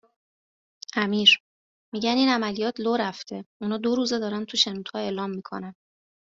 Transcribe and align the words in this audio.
امیر: 0.95 1.39
میگن 1.93 2.09
این 2.15 2.29
عملیات 2.29 2.79
لو 2.79 2.95
رفته 2.95 3.45
اونا 3.61 3.77
دو 3.77 3.95
روزه 3.95 4.19
دارن 4.19 4.45
تو 4.45 4.57
شنودها 4.57 4.99
اعلام 4.99 5.29
میکنن 5.29 5.75